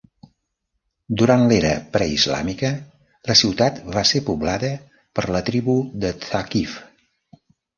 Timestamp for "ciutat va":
3.43-4.05